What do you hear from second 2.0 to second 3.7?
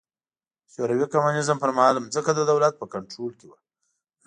ځمکه د دولت په کنټرول کې وه.